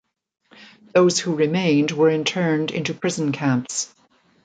Those 0.95 1.19
who 1.19 1.35
remained 1.35 1.91
were 1.91 2.09
interned 2.09 2.71
into 2.71 2.95
prison 2.95 3.31
camps. 3.33 3.93